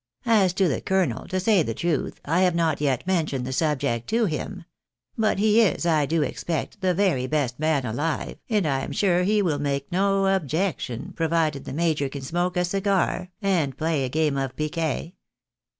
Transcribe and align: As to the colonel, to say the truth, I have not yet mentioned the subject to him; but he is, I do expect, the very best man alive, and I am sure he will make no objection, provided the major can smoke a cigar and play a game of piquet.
As 0.25 0.51
to 0.53 0.67
the 0.67 0.81
colonel, 0.81 1.27
to 1.27 1.39
say 1.39 1.61
the 1.61 1.75
truth, 1.75 2.19
I 2.25 2.41
have 2.41 2.55
not 2.55 2.81
yet 2.81 3.05
mentioned 3.05 3.45
the 3.45 3.53
subject 3.53 4.09
to 4.09 4.25
him; 4.25 4.65
but 5.15 5.37
he 5.37 5.61
is, 5.61 5.85
I 5.85 6.07
do 6.07 6.23
expect, 6.23 6.81
the 6.81 6.95
very 6.95 7.27
best 7.27 7.59
man 7.59 7.85
alive, 7.85 8.37
and 8.49 8.65
I 8.65 8.79
am 8.79 8.93
sure 8.93 9.21
he 9.21 9.43
will 9.43 9.59
make 9.59 9.91
no 9.91 10.25
objection, 10.35 11.13
provided 11.15 11.65
the 11.65 11.71
major 11.73 12.09
can 12.09 12.23
smoke 12.23 12.57
a 12.57 12.65
cigar 12.65 13.29
and 13.43 13.77
play 13.77 14.03
a 14.03 14.09
game 14.09 14.37
of 14.37 14.55
piquet. 14.55 15.13